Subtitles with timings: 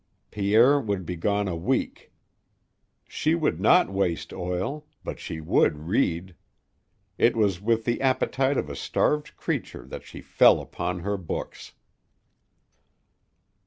[0.31, 2.11] Pierre would be gone a week.
[3.07, 6.33] She would not waste oil, but she would read.
[7.19, 11.73] It was with the appetite of a starved creature that she fell upon her books.